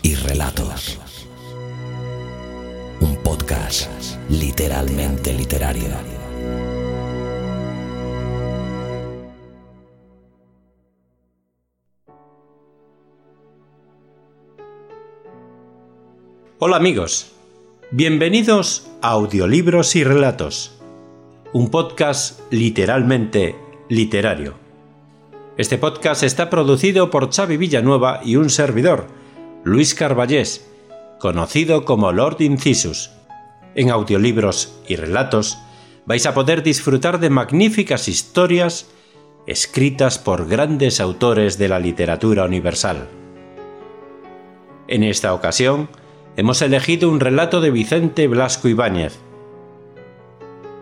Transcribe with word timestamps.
Y 0.00 0.14
relatos. 0.14 0.98
Un 3.00 3.16
podcast 3.16 3.90
literalmente 4.30 5.34
literario. 5.34 5.90
Hola 16.58 16.76
amigos, 16.76 17.32
bienvenidos 17.90 18.88
a 19.02 19.10
Audiolibros 19.10 19.96
y 19.96 20.04
Relatos, 20.04 20.78
un 21.52 21.70
podcast 21.70 22.40
literalmente 22.50 23.56
literario. 23.88 24.54
Este 25.58 25.76
podcast 25.76 26.22
está 26.22 26.48
producido 26.48 27.10
por 27.10 27.30
Xavi 27.30 27.58
Villanueva 27.58 28.20
y 28.24 28.36
un 28.36 28.48
servidor, 28.48 29.06
Luis 29.64 29.94
Carballés, 29.94 30.66
conocido 31.20 31.84
como 31.84 32.10
Lord 32.10 32.40
Incisus. 32.40 33.12
En 33.76 33.90
Audiolibros 33.90 34.74
y 34.88 34.96
Relatos 34.96 35.56
vais 36.04 36.26
a 36.26 36.34
poder 36.34 36.64
disfrutar 36.64 37.20
de 37.20 37.30
magníficas 37.30 38.08
historias 38.08 38.90
escritas 39.46 40.18
por 40.18 40.48
grandes 40.48 40.98
autores 40.98 41.58
de 41.58 41.68
la 41.68 41.78
literatura 41.78 42.44
universal. 42.44 43.08
En 44.88 45.04
esta 45.04 45.32
ocasión, 45.32 45.88
hemos 46.36 46.60
elegido 46.60 47.08
un 47.08 47.20
relato 47.20 47.60
de 47.60 47.70
Vicente 47.70 48.26
Blasco 48.26 48.66
Ibáñez. 48.66 49.20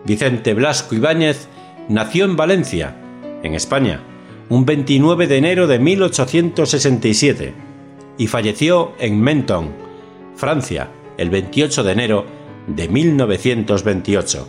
Vicente 0.05 0.55
Blasco 0.55 0.95
Ibáñez 0.95 1.47
nació 1.87 2.25
en 2.25 2.35
Valencia, 2.35 2.95
en 3.43 3.53
España, 3.53 4.01
un 4.49 4.65
29 4.65 5.27
de 5.27 5.37
enero 5.37 5.67
de 5.67 5.77
1867 5.77 7.70
y 8.21 8.27
falleció 8.27 8.93
en 8.99 9.19
Menton, 9.19 9.71
Francia, 10.35 10.91
el 11.17 11.31
28 11.31 11.83
de 11.83 11.91
enero 11.91 12.25
de 12.67 12.87
1928. 12.87 14.47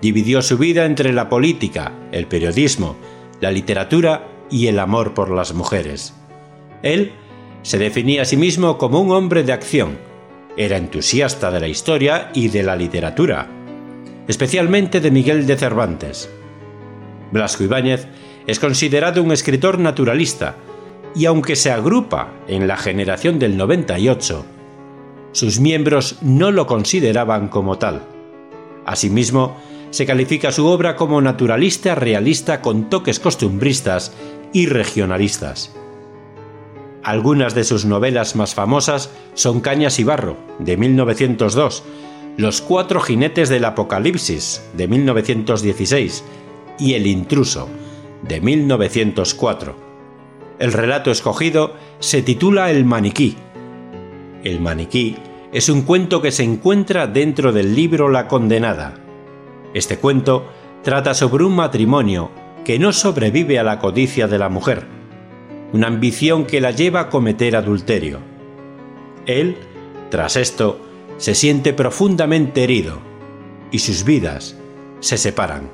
Dividió 0.00 0.40
su 0.40 0.56
vida 0.56 0.84
entre 0.84 1.12
la 1.12 1.28
política, 1.28 1.92
el 2.12 2.28
periodismo, 2.28 2.94
la 3.40 3.50
literatura 3.50 4.28
y 4.52 4.68
el 4.68 4.78
amor 4.78 5.14
por 5.14 5.32
las 5.32 5.52
mujeres. 5.52 6.14
Él 6.84 7.10
se 7.62 7.76
definía 7.76 8.22
a 8.22 8.24
sí 8.24 8.36
mismo 8.36 8.78
como 8.78 9.00
un 9.00 9.10
hombre 9.10 9.42
de 9.42 9.52
acción. 9.52 9.98
Era 10.56 10.76
entusiasta 10.76 11.50
de 11.50 11.58
la 11.58 11.66
historia 11.66 12.30
y 12.34 12.50
de 12.50 12.62
la 12.62 12.76
literatura, 12.76 13.48
especialmente 14.28 15.00
de 15.00 15.10
Miguel 15.10 15.44
de 15.44 15.56
Cervantes. 15.56 16.30
Blasco 17.32 17.64
Ibáñez 17.64 18.06
es 18.46 18.60
considerado 18.60 19.24
un 19.24 19.32
escritor 19.32 19.80
naturalista 19.80 20.54
y 21.14 21.26
aunque 21.26 21.56
se 21.56 21.70
agrupa 21.70 22.32
en 22.46 22.68
la 22.68 22.76
generación 22.76 23.38
del 23.38 23.56
98, 23.56 24.44
sus 25.32 25.60
miembros 25.60 26.18
no 26.22 26.50
lo 26.50 26.66
consideraban 26.66 27.48
como 27.48 27.78
tal. 27.78 28.02
Asimismo, 28.84 29.56
se 29.90 30.06
califica 30.06 30.52
su 30.52 30.66
obra 30.66 30.96
como 30.96 31.20
naturalista 31.20 31.94
realista 31.94 32.60
con 32.62 32.88
toques 32.88 33.18
costumbristas 33.18 34.12
y 34.52 34.66
regionalistas. 34.66 35.72
Algunas 37.02 37.54
de 37.54 37.64
sus 37.64 37.84
novelas 37.84 38.36
más 38.36 38.54
famosas 38.54 39.10
son 39.34 39.60
Cañas 39.60 39.98
y 39.98 40.04
Barro, 40.04 40.36
de 40.58 40.76
1902, 40.76 41.82
Los 42.36 42.60
Cuatro 42.60 43.00
Jinetes 43.00 43.48
del 43.48 43.64
Apocalipsis, 43.64 44.62
de 44.74 44.86
1916, 44.86 46.24
y 46.78 46.94
El 46.94 47.06
Intruso, 47.06 47.68
de 48.22 48.40
1904. 48.40 49.89
El 50.60 50.72
relato 50.72 51.10
escogido 51.10 51.74
se 51.98 52.22
titula 52.22 52.70
El 52.70 52.84
Maniquí. 52.84 53.36
El 54.44 54.60
Maniquí 54.60 55.16
es 55.52 55.68
un 55.68 55.82
cuento 55.82 56.22
que 56.22 56.30
se 56.30 56.44
encuentra 56.44 57.08
dentro 57.08 57.52
del 57.52 57.74
libro 57.74 58.08
La 58.08 58.28
Condenada. 58.28 58.94
Este 59.74 59.98
cuento 59.98 60.52
trata 60.84 61.14
sobre 61.14 61.42
un 61.42 61.56
matrimonio 61.56 62.30
que 62.64 62.78
no 62.78 62.92
sobrevive 62.92 63.58
a 63.58 63.64
la 63.64 63.80
codicia 63.80 64.28
de 64.28 64.38
la 64.38 64.48
mujer 64.48 65.00
una 65.72 65.86
ambición 65.86 66.46
que 66.46 66.60
la 66.60 66.72
lleva 66.72 67.00
a 67.00 67.08
cometer 67.08 67.56
adulterio. 67.56 68.18
Él, 69.26 69.56
tras 70.10 70.36
esto, 70.36 70.80
se 71.16 71.34
siente 71.34 71.72
profundamente 71.72 72.64
herido 72.64 72.98
y 73.70 73.78
sus 73.78 74.04
vidas 74.04 74.56
se 75.00 75.16
separan. 75.16 75.70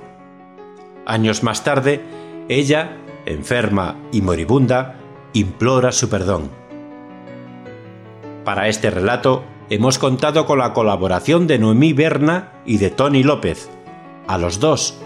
Años 1.06 1.42
más 1.42 1.64
tarde, 1.64 2.03
ella, 2.48 2.98
enferma 3.26 3.97
y 4.12 4.22
moribunda, 4.22 4.97
implora 5.32 5.92
su 5.92 6.09
perdón. 6.09 6.50
Para 8.44 8.69
este 8.69 8.91
relato 8.91 9.44
hemos 9.69 9.98
contado 9.98 10.47
con 10.47 10.59
la 10.59 10.72
colaboración 10.72 11.47
de 11.47 11.59
Noemí 11.59 11.92
Berna 11.92 12.53
y 12.65 12.78
de 12.78 12.91
Tony 12.91 13.22
López. 13.22 13.69
A 14.26 14.38
los 14.38 14.60
dos, 14.60 14.98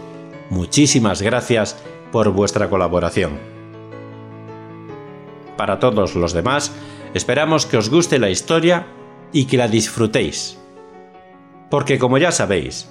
muchísimas 0.51 1.23
gracias 1.23 1.83
por 2.13 2.31
vuestra 2.31 2.69
colaboración 2.71 3.51
para 5.61 5.79
todos 5.79 6.15
los 6.15 6.33
demás, 6.33 6.73
esperamos 7.13 7.67
que 7.67 7.77
os 7.77 7.91
guste 7.91 8.19
la 8.19 8.31
historia 8.31 8.87
y 9.31 9.45
que 9.45 9.59
la 9.59 9.69
disfrutéis. 9.69 10.57
Porque 11.69 11.99
como 11.99 12.17
ya 12.17 12.33
sabéis, 12.33 12.89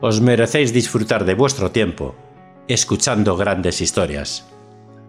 os 0.00 0.20
merecéis 0.20 0.72
disfrutar 0.72 1.24
de 1.24 1.34
vuestro 1.34 1.72
tiempo 1.72 2.14
escuchando 2.68 3.36
grandes 3.36 3.80
historias. 3.80 4.51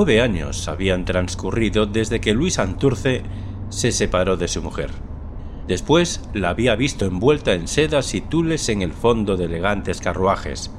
Nueve 0.00 0.22
años 0.22 0.68
habían 0.68 1.04
transcurrido 1.04 1.84
desde 1.84 2.20
que 2.20 2.32
Luis 2.32 2.60
Anturce 2.60 3.24
se 3.68 3.90
separó 3.90 4.36
de 4.36 4.46
su 4.46 4.62
mujer. 4.62 4.92
Después 5.66 6.22
la 6.34 6.50
había 6.50 6.76
visto 6.76 7.04
envuelta 7.04 7.52
en 7.52 7.66
sedas 7.66 8.14
y 8.14 8.20
tules 8.20 8.68
en 8.68 8.82
el 8.82 8.92
fondo 8.92 9.36
de 9.36 9.46
elegantes 9.46 10.00
carruajes, 10.00 10.72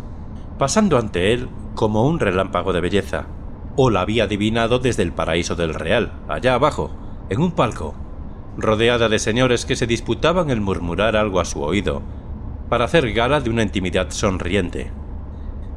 pasando 0.58 0.98
ante 0.98 1.34
él 1.34 1.50
como 1.76 2.08
un 2.08 2.22
relámpago 2.22 2.72
de 2.72 2.80
belleza, 2.80 3.28
o 3.76 3.90
la 3.90 4.00
había 4.00 4.24
adivinado 4.24 4.80
desde 4.80 5.04
el 5.04 5.12
paraíso 5.12 5.54
del 5.58 5.74
Real, 5.74 6.14
allá 6.30 6.54
abajo, 6.54 6.90
en 7.30 7.42
un 7.42 7.52
palco, 7.52 7.96
rodeada 8.56 9.10
de 9.10 9.20
señores 9.20 9.66
que 9.66 9.76
se 9.76 9.86
disputaban 9.86 10.50
el 10.50 10.62
murmurar 10.62 11.18
algo 11.18 11.42
a 11.42 11.46
su 11.46 11.62
oído, 11.62 12.02
para 12.70 12.86
hacer 12.86 13.12
gala 13.12 13.42
de 13.42 13.50
una 13.50 13.64
intimidad 13.64 14.12
sonriente. 14.12 14.94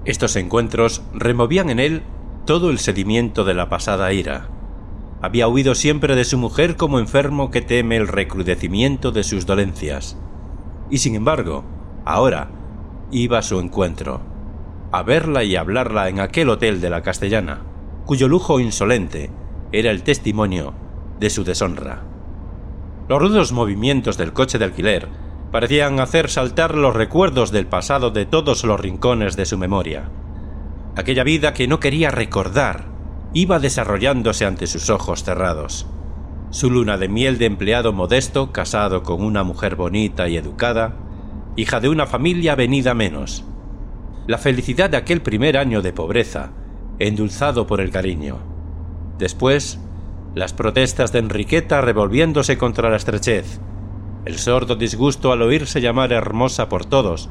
Estos 0.05 0.37
encuentros 0.37 1.03
removían 1.13 1.71
en 1.71 1.81
él 1.81 2.03
todo 2.45 2.71
el 2.71 2.79
sedimiento 2.79 3.45
de 3.45 3.55
la 3.55 3.69
pasada 3.69 4.13
ira, 4.13 4.49
había 5.21 5.47
huido 5.47 5.77
siempre 5.77 6.17
de 6.17 6.25
su 6.25 6.37
mujer 6.37 6.77
como 6.77 6.99
enfermo 6.99 7.53
que 7.53 7.63
teme 7.63 7.97
el 7.97 8.09
recrudecimiento 8.09 9.13
de 9.13 9.23
sus 9.23 9.47
dolencias. 9.47 10.19
Y 10.91 10.99
sin 10.99 11.15
embargo, 11.15 11.65
ahora 12.05 12.51
iba 13.13 13.39
a 13.39 13.43
su 13.43 13.61
encuentro, 13.61 14.21
a 14.91 15.05
verla 15.05 15.45
y 15.45 15.55
hablarla 15.55 16.09
en 16.09 16.19
aquel 16.19 16.49
hotel 16.49 16.81
de 16.81 16.91
la 16.91 17.03
Castellana, 17.03 17.63
cuyo 18.05 18.27
lujo 18.27 18.59
insolente 18.59 19.31
era 19.71 19.93
el 19.93 20.03
testimonio 20.03 20.75
de 21.21 21.31
su 21.31 21.45
deshonra. 21.45 22.03
Los 23.09 23.21
rudos 23.21 23.53
movimientos 23.53 24.19
del 24.19 24.33
coche 24.33 24.59
de 24.59 24.65
alquiler 24.65 25.09
parecían 25.53 26.01
hacer 26.01 26.29
saltar 26.29 26.75
los 26.75 26.97
recuerdos 26.97 27.53
del 27.53 27.67
pasado 27.67 28.11
de 28.11 28.27
todos 28.27 28.65
los 28.65 28.81
rincones 28.81 29.37
de 29.37 29.47
su 29.47 29.57
memoria. 29.57 30.11
Aquella 30.95 31.25
vida 31.25 31.55
que 31.55 31.67
no 31.69 31.81
quería 31.81 32.11
recordar 32.11 32.85
iba 33.33 33.59
desarrollándose 33.59 34.45
ante 34.45 34.67
sus 34.67 34.91
ojos 34.91 35.25
cerrados. 35.25 35.87
Su 36.51 36.71
luna 36.71 36.99
de 36.99 37.09
miel 37.09 37.39
de 37.39 37.47
empleado 37.47 37.95
modesto, 37.95 38.53
casado 38.53 39.03
con 39.03 39.23
una 39.23 39.43
mujer 39.43 39.75
bonita 39.75 40.29
y 40.29 40.37
educada, 40.37 40.97
hija 41.57 41.81
de 41.81 41.89
una 41.89 42.07
familia 42.07 42.57
venida 42.57 42.93
menos. 42.93 43.43
La 44.27 44.37
felicidad 44.37 44.91
de 44.91 44.99
aquel 44.99 45.23
primer 45.23 45.57
año 45.57 45.81
de 45.81 45.95
pobreza, 45.95 46.51
endulzado 46.99 47.67
por 47.67 47.81
el 47.81 47.91
cariño. 47.91 48.39
Después, 49.19 49.81
las 50.35 50.53
protestas 50.53 51.11
de 51.11 51.21
Enriqueta 51.21 51.81
revolviéndose 51.81 52.59
contra 52.59 52.91
la 52.91 52.97
estrechez, 52.97 53.61
el 54.27 54.39
sordo 54.39 54.77
disgusto 54.77 55.33
al 55.33 55.41
oírse 55.41 55.81
llamar 55.81 56.13
hermosa 56.13 56.69
por 56.69 56.85
todos 56.85 57.31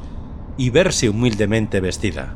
y 0.58 0.72
verse 0.72 1.10
humildemente 1.10 1.80
vestida. 1.80 2.36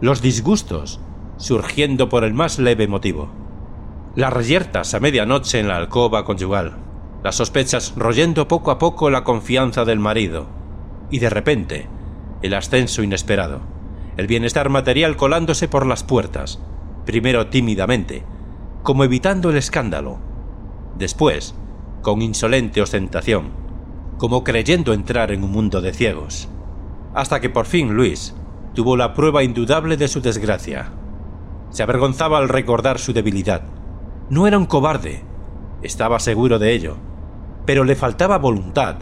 Los 0.00 0.20
disgustos 0.20 1.00
surgiendo 1.38 2.08
por 2.08 2.24
el 2.24 2.34
más 2.34 2.58
leve 2.58 2.86
motivo. 2.86 3.28
Las 4.14 4.32
reyertas 4.32 4.92
a 4.94 5.00
medianoche 5.00 5.58
en 5.58 5.68
la 5.68 5.76
alcoba 5.76 6.24
conyugal, 6.24 6.76
las 7.22 7.36
sospechas 7.36 7.94
royendo 7.96 8.46
poco 8.46 8.70
a 8.70 8.78
poco 8.78 9.10
la 9.10 9.24
confianza 9.24 9.84
del 9.84 9.98
marido, 9.98 10.46
y 11.10 11.18
de 11.18 11.30
repente, 11.30 11.88
el 12.42 12.54
ascenso 12.54 13.02
inesperado, 13.02 13.60
el 14.16 14.26
bienestar 14.26 14.68
material 14.68 15.16
colándose 15.16 15.68
por 15.68 15.86
las 15.86 16.04
puertas, 16.04 16.60
primero 17.04 17.48
tímidamente, 17.48 18.24
como 18.82 19.04
evitando 19.04 19.50
el 19.50 19.56
escándalo, 19.56 20.18
después, 20.98 21.54
con 22.02 22.22
insolente 22.22 22.80
ostentación, 22.80 23.50
como 24.18 24.44
creyendo 24.44 24.92
entrar 24.92 25.32
en 25.32 25.42
un 25.44 25.52
mundo 25.52 25.80
de 25.80 25.92
ciegos, 25.92 26.48
hasta 27.14 27.40
que 27.40 27.50
por 27.50 27.66
fin 27.66 27.94
Luis 27.94 28.34
tuvo 28.76 28.96
la 28.96 29.14
prueba 29.14 29.42
indudable 29.42 29.96
de 29.96 30.06
su 30.06 30.20
desgracia, 30.20 30.92
se 31.70 31.82
avergonzaba 31.82 32.36
al 32.36 32.50
recordar 32.50 32.98
su 32.98 33.14
debilidad. 33.14 33.62
No 34.28 34.46
era 34.46 34.58
un 34.58 34.66
cobarde, 34.66 35.24
estaba 35.82 36.20
seguro 36.20 36.58
de 36.58 36.74
ello, 36.74 36.98
pero 37.64 37.84
le 37.84 37.96
faltaba 37.96 38.36
voluntad 38.36 38.96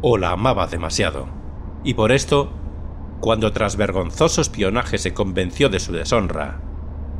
o 0.00 0.16
la 0.16 0.30
amaba 0.30 0.66
demasiado. 0.66 1.28
Y 1.84 1.94
por 1.94 2.12
esto, 2.12 2.50
cuando 3.20 3.52
tras 3.52 3.76
vergonzoso 3.76 4.40
espionaje 4.40 4.96
se 4.96 5.12
convenció 5.12 5.68
de 5.68 5.80
su 5.80 5.92
deshonra, 5.92 6.62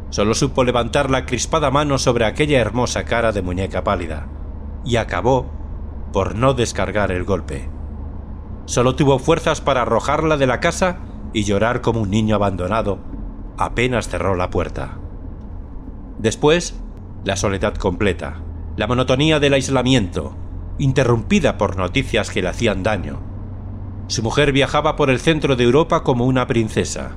solo 0.09 0.33
supo 0.33 0.65
levantar 0.65 1.11
la 1.11 1.27
crispada 1.27 1.71
mano 1.71 1.99
sobre 1.99 2.25
aquella 2.25 2.61
hermosa 2.61 3.05
cara 3.05 3.31
de 3.33 3.43
muñeca 3.43 3.85
pálida, 3.85 4.27
y 4.87 4.97
acabó 4.97 5.51
por 6.15 6.35
no 6.35 6.55
descargar 6.55 7.13
el 7.13 7.25
golpe. 7.25 7.69
Solo 8.65 8.97
tuvo 8.97 9.19
fuerzas 9.19 9.61
para 9.61 9.83
arrojarla 9.83 10.39
de 10.39 10.47
la 10.47 10.61
casa 10.61 11.01
y 11.33 11.45
llorar 11.45 11.81
como 11.81 12.01
un 12.01 12.11
niño 12.11 12.35
abandonado 12.35 12.99
apenas 13.57 14.09
cerró 14.09 14.35
la 14.37 14.51
puerta. 14.51 14.99
Después, 16.19 16.81
la 17.25 17.37
soledad 17.37 17.75
completa, 17.75 18.43
la 18.77 18.87
monotonía 18.87 19.39
del 19.41 19.55
aislamiento, 19.55 20.35
interrumpida 20.79 21.59
por 21.59 21.77
noticias 21.77 22.31
que 22.31 22.43
le 22.43 22.49
hacían 22.49 22.83
daño. 22.83 23.21
Su 24.07 24.23
mujer 24.23 24.53
viajaba 24.53 24.97
por 24.97 25.11
el 25.11 25.21
centro 25.21 25.57
de 25.57 25.65
Europa 25.65 26.03
como 26.03 26.25
una 26.25 26.47
princesa. 26.47 27.13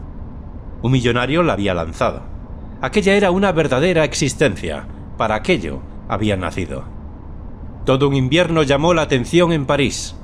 Un 0.82 0.92
millonario 0.92 1.42
la 1.44 1.54
había 1.54 1.74
lanzado. 1.74 2.22
Aquella 2.82 3.14
era 3.14 3.32
una 3.32 3.52
verdadera 3.54 4.04
existencia. 4.04 4.86
Para 5.18 5.36
aquello 5.36 5.80
había 6.10 6.36
nacido. 6.36 6.84
Todo 7.86 8.10
un 8.10 8.16
invierno 8.16 8.64
llamó 8.64 8.94
la 8.94 9.04
atención 9.04 9.54
en 9.54 9.66
París. 9.66 10.16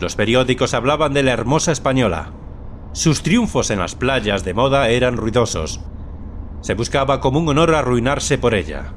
Los 0.00 0.16
periódicos 0.16 0.74
hablaban 0.74 1.12
de 1.12 1.22
la 1.22 1.32
hermosa 1.32 1.72
española, 1.72 2.32
sus 2.92 3.22
triunfos 3.22 3.70
en 3.70 3.78
las 3.78 3.94
playas 3.94 4.44
de 4.44 4.52
moda 4.52 4.88
eran 4.88 5.16
ruidosos. 5.16 5.80
Se 6.60 6.74
buscaba 6.74 7.20
como 7.20 7.38
un 7.38 7.48
honor 7.48 7.74
arruinarse 7.74 8.36
por 8.36 8.54
ella. 8.54 8.92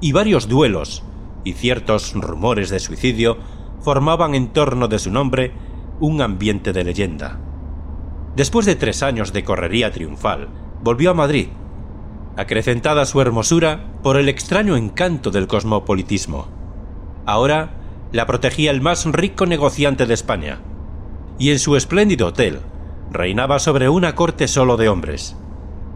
Y 0.00 0.12
varios 0.12 0.48
duelos 0.48 1.02
y 1.44 1.52
ciertos 1.52 2.14
rumores 2.14 2.70
de 2.70 2.80
suicidio 2.80 3.38
formaban 3.80 4.34
en 4.34 4.48
torno 4.48 4.88
de 4.88 4.98
su 4.98 5.10
nombre 5.10 5.52
un 6.00 6.22
ambiente 6.22 6.72
de 6.72 6.84
leyenda. 6.84 7.38
Después 8.34 8.64
de 8.66 8.76
tres 8.76 9.02
años 9.02 9.32
de 9.32 9.44
correría 9.44 9.92
triunfal, 9.92 10.48
volvió 10.82 11.10
a 11.10 11.14
Madrid, 11.14 11.48
acrecentada 12.36 13.04
su 13.04 13.20
hermosura 13.20 13.92
por 14.02 14.16
el 14.16 14.28
extraño 14.28 14.76
encanto 14.76 15.30
del 15.30 15.48
cosmopolitismo. 15.48 16.46
Ahora 17.26 17.74
la 18.12 18.26
protegía 18.26 18.70
el 18.70 18.80
más 18.80 19.04
rico 19.06 19.44
negociante 19.44 20.06
de 20.06 20.14
España, 20.14 20.60
y 21.38 21.50
en 21.50 21.58
su 21.58 21.76
espléndido 21.76 22.28
hotel, 22.28 22.60
reinaba 23.10 23.58
sobre 23.58 23.88
una 23.88 24.14
corte 24.14 24.48
solo 24.48 24.76
de 24.76 24.88
hombres. 24.88 25.36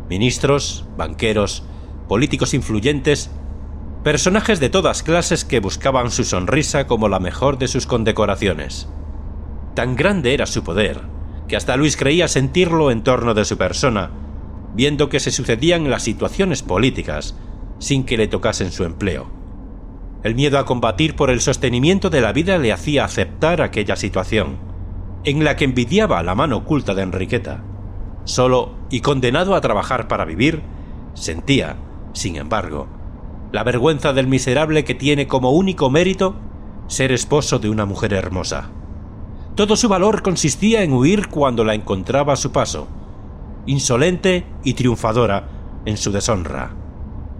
Ministros, 0.08 0.86
banqueros, 0.96 1.64
políticos 2.08 2.54
influyentes, 2.54 3.30
personajes 4.02 4.60
de 4.60 4.70
todas 4.70 5.02
clases 5.02 5.44
que 5.44 5.60
buscaban 5.60 6.10
su 6.10 6.24
sonrisa 6.24 6.86
como 6.86 7.08
la 7.08 7.20
mejor 7.20 7.58
de 7.58 7.68
sus 7.68 7.86
condecoraciones. 7.86 8.88
Tan 9.74 9.94
grande 9.94 10.34
era 10.34 10.46
su 10.46 10.64
poder, 10.64 11.00
que 11.48 11.56
hasta 11.56 11.76
Luis 11.76 11.96
creía 11.96 12.28
sentirlo 12.28 12.90
en 12.90 13.02
torno 13.02 13.34
de 13.34 13.44
su 13.44 13.56
persona, 13.56 14.10
viendo 14.74 15.08
que 15.08 15.20
se 15.20 15.30
sucedían 15.30 15.90
las 15.90 16.02
situaciones 16.02 16.62
políticas 16.62 17.36
sin 17.78 18.04
que 18.04 18.16
le 18.16 18.26
tocasen 18.26 18.72
su 18.72 18.84
empleo. 18.84 19.30
El 20.22 20.34
miedo 20.34 20.58
a 20.58 20.64
combatir 20.64 21.16
por 21.16 21.30
el 21.30 21.40
sostenimiento 21.40 22.10
de 22.10 22.20
la 22.20 22.32
vida 22.32 22.58
le 22.58 22.72
hacía 22.72 23.04
aceptar 23.04 23.60
aquella 23.60 23.96
situación 23.96 24.71
en 25.24 25.44
la 25.44 25.56
que 25.56 25.64
envidiaba 25.64 26.22
la 26.22 26.34
mano 26.34 26.58
oculta 26.58 26.94
de 26.94 27.02
Enriqueta. 27.02 27.62
Solo 28.24 28.74
y 28.90 29.00
condenado 29.00 29.54
a 29.54 29.60
trabajar 29.60 30.08
para 30.08 30.24
vivir, 30.24 30.62
sentía, 31.14 31.76
sin 32.12 32.36
embargo, 32.36 32.88
la 33.52 33.64
vergüenza 33.64 34.12
del 34.12 34.26
miserable 34.26 34.84
que 34.84 34.94
tiene 34.94 35.26
como 35.26 35.52
único 35.52 35.90
mérito 35.90 36.36
ser 36.86 37.12
esposo 37.12 37.58
de 37.58 37.70
una 37.70 37.86
mujer 37.86 38.12
hermosa. 38.12 38.70
Todo 39.54 39.76
su 39.76 39.88
valor 39.88 40.22
consistía 40.22 40.82
en 40.82 40.92
huir 40.92 41.28
cuando 41.28 41.64
la 41.64 41.74
encontraba 41.74 42.32
a 42.32 42.36
su 42.36 42.52
paso, 42.52 42.88
insolente 43.66 44.46
y 44.64 44.74
triunfadora 44.74 45.48
en 45.84 45.96
su 45.96 46.10
deshonra. 46.10 46.74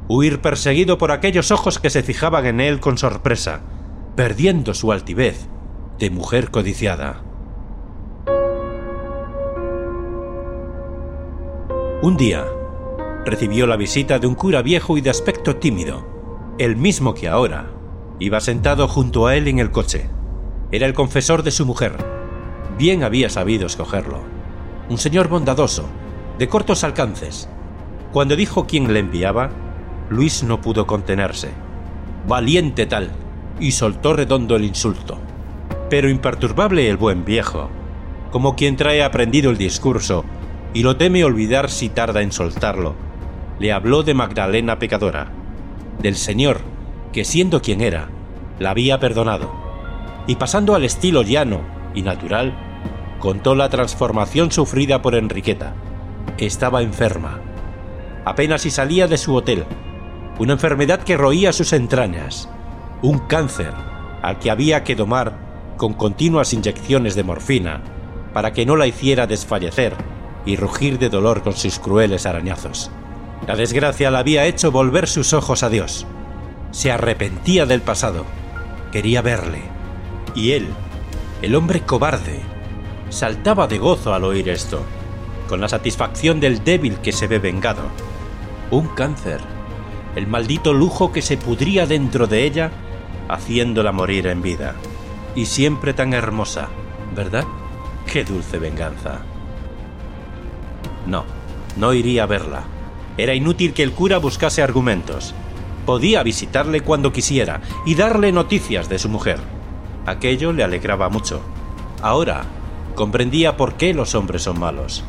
Huir 0.09 0.41
perseguido 0.41 0.99
por 0.99 1.11
aquellos 1.11 1.51
ojos 1.51 1.79
que 1.79 1.91
se 1.91 2.03
fijaban 2.03 2.45
en 2.45 2.61
él 2.61 2.81
con 2.81 2.99
sorpresa, 2.99 3.61
perdiendo 4.15 4.75
su 4.75 4.93
altivez 4.93 5.49
de 5.99 6.11
mujer 6.11 6.51
codiciada. 6.51 7.23
Un 12.03 12.17
día, 12.17 12.45
recibió 13.25 13.65
la 13.69 13.77
visita 13.77 14.19
de 14.19 14.27
un 14.27 14.35
cura 14.35 14.61
viejo 14.61 14.99
y 14.99 15.01
de 15.01 15.11
aspecto 15.11 15.55
tímido, 15.55 16.05
el 16.59 16.75
mismo 16.75 17.15
que 17.15 17.29
ahora 17.29 17.71
iba 18.19 18.41
sentado 18.41 18.89
junto 18.89 19.29
a 19.29 19.37
él 19.37 19.47
en 19.47 19.61
el 19.61 19.71
coche. 19.71 20.11
Era 20.73 20.87
el 20.87 20.95
confesor 20.95 21.45
de 21.45 21.53
su 21.53 21.65
mujer. 21.65 21.93
Bien 22.77 23.05
había 23.05 23.31
sabido 23.31 23.67
escogerlo. 23.67 24.19
Un 24.89 24.99
señor 24.99 25.29
bondadoso, 25.29 25.85
de 26.41 26.49
cortos 26.49 26.83
alcances. 26.83 27.49
Cuando 28.13 28.35
dijo 28.35 28.67
quién 28.67 28.93
le 28.93 28.99
enviaba, 28.99 29.51
Luis 30.11 30.43
no 30.43 30.61
pudo 30.61 30.89
contenerse. 30.89 31.51
Valiente 32.27 32.87
tal, 32.87 33.13
y 33.61 33.71
soltó 33.71 34.15
redondo 34.15 34.57
el 34.57 34.65
insulto. 34.65 35.19
Pero 35.89 36.11
imperturbable 36.11 36.91
el 36.91 36.97
buen 36.97 37.25
viejo, 37.25 37.71
como 38.33 38.57
quien 38.57 38.75
trae 38.75 39.05
aprendido 39.05 39.53
el 39.53 39.57
discurso 39.57 40.25
y 40.75 40.83
lo 40.83 40.97
teme 40.97 41.25
olvidar 41.25 41.71
si 41.71 41.89
tarda 41.89 42.23
en 42.23 42.33
soltarlo. 42.33 42.95
le 43.59 43.73
habló 43.73 44.03
de 44.03 44.15
Magdalena 44.15 44.79
pecadora, 44.79 45.31
del 46.01 46.17
Señor 46.17 46.61
que 47.13 47.25
siendo 47.25 47.61
quien 47.63 47.81
era, 47.81 48.09
la 48.59 48.71
había 48.71 48.99
perdonado, 48.99 49.53
y 50.27 50.37
pasando 50.37 50.75
al 50.75 50.85
estilo 50.85 51.23
llano 51.23 51.61
y 51.95 52.03
natural, 52.03 52.55
contó 53.19 53.55
la 53.55 53.69
transformación 53.69 54.51
sufrida 54.51 55.03
por 55.03 55.15
Enriqueta. 55.15 55.75
Estaba 56.39 56.83
enferma. 56.83 57.41
Apenas 58.25 58.63
si 58.63 58.71
salía 58.71 59.07
de 59.07 59.19
su 59.19 59.35
hotel. 59.35 59.65
Una 60.39 60.55
enfermedad 60.55 61.03
que 61.03 61.17
roía 61.17 61.53
sus 61.53 61.73
entrañas. 61.73 62.49
Un 63.03 63.19
cáncer 63.19 63.73
al 64.23 64.39
que 64.39 64.51
había 64.51 64.83
que 64.85 64.97
domar 64.97 65.37
con 65.77 65.95
continuas 65.95 66.53
inyecciones 66.53 67.15
de 67.15 67.25
morfina 67.25 67.83
para 68.33 68.53
que 68.53 68.65
no 68.65 68.77
la 68.77 68.87
hiciera 68.87 69.27
desfallecer 69.27 69.95
y 70.45 70.57
rugir 70.57 70.99
de 70.99 71.09
dolor 71.09 71.43
con 71.43 71.55
sus 71.55 71.79
crueles 71.79 72.27
arañazos. 72.27 72.91
La 73.47 73.57
desgracia 73.57 74.11
la 74.11 74.21
había 74.21 74.47
hecho 74.47 74.71
volver 74.71 75.09
sus 75.09 75.33
ojos 75.33 75.63
a 75.63 75.69
Dios. 75.69 76.07
Se 76.71 76.93
arrepentía 76.93 77.67
del 77.67 77.81
pasado. 77.81 78.25
Quería 78.93 79.23
verle. 79.23 79.63
Y 80.35 80.53
él, 80.53 80.69
el 81.43 81.55
hombre 81.55 81.81
cobarde, 81.81 82.41
saltaba 83.11 83.67
de 83.67 83.79
gozo 83.79 84.15
al 84.15 84.25
oír 84.25 84.49
esto, 84.49 84.83
con 85.49 85.61
la 85.61 85.69
satisfacción 85.69 86.41
del 86.41 86.63
débil 86.65 86.99
que 86.99 87.13
se 87.13 87.27
ve 87.27 87.39
vengado. 87.39 87.83
Un 88.71 88.87
cáncer, 88.89 89.41
el 90.15 90.27
maldito 90.27 90.73
lujo 90.73 91.13
que 91.13 91.21
se 91.21 91.37
pudría 91.37 91.87
dentro 91.87 92.27
de 92.27 92.45
ella, 92.45 92.71
haciéndola 93.29 93.93
morir 93.93 94.29
en 94.29 94.41
vida. 94.41 94.75
Y 95.35 95.47
siempre 95.47 95.95
tan 95.95 96.15
hermosa, 96.15 96.69
¿verdad? 97.15 97.45
Qué 98.07 98.25
dulce 98.25 98.59
venganza. 98.59 99.23
No, 101.07 101.25
no 101.77 101.93
iría 101.93 102.25
a 102.25 102.27
verla. 102.27 102.65
Era 103.17 103.35
inútil 103.35 103.75
que 103.75 103.83
el 103.83 103.93
cura 103.93 104.19
buscase 104.19 104.63
argumentos. 104.63 105.35
Podía 105.87 106.23
visitarle 106.23 106.81
cuando 106.81 107.13
quisiera 107.13 107.61
y 107.85 107.95
darle 107.95 108.33
noticias 108.33 108.89
de 108.89 108.99
su 108.99 109.09
mujer. 109.09 109.39
Aquello 110.07 110.53
le 110.53 110.65
alegraba 110.65 111.09
mucho. 111.09 111.41
Ahora 112.01 112.45
comprendía 112.95 113.57
por 113.57 113.75
qué 113.75 113.95
los 113.95 114.15
hombres 114.15 114.43
son 114.43 114.59
malos. 114.59 115.03